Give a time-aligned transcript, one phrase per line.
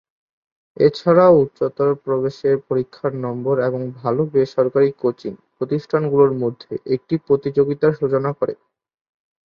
[0.77, 8.53] এছাড়াও, উচ্চতর প্রবেশের পরীক্ষার নম্বর এবং ভালো বেসরকারি কোচিং প্রতিষ্ঠানগুলোর মধ্যে একটি প্রতিযোগিতার সূচনা করে।